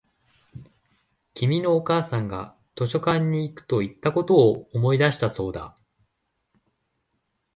[1.35, 5.77] 君のお母さんが図書館に行くと言ったことを思い出したそうだ